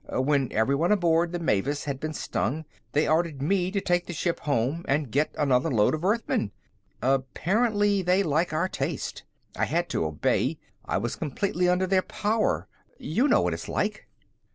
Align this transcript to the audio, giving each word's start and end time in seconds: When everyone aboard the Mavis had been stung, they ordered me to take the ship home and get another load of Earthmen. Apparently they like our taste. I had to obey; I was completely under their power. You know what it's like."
When 0.09 0.51
everyone 0.51 0.91
aboard 0.91 1.31
the 1.31 1.37
Mavis 1.37 1.83
had 1.83 1.99
been 1.99 2.13
stung, 2.15 2.65
they 2.93 3.07
ordered 3.07 3.39
me 3.39 3.69
to 3.69 3.79
take 3.79 4.07
the 4.07 4.13
ship 4.13 4.39
home 4.39 4.83
and 4.87 5.11
get 5.11 5.29
another 5.37 5.69
load 5.69 5.93
of 5.93 6.03
Earthmen. 6.03 6.51
Apparently 7.03 8.01
they 8.01 8.23
like 8.23 8.51
our 8.51 8.67
taste. 8.67 9.21
I 9.55 9.65
had 9.65 9.89
to 9.89 10.05
obey; 10.05 10.57
I 10.85 10.97
was 10.97 11.15
completely 11.15 11.69
under 11.69 11.85
their 11.85 12.01
power. 12.01 12.67
You 12.97 13.27
know 13.27 13.41
what 13.41 13.53
it's 13.53 13.69
like." 13.69 14.07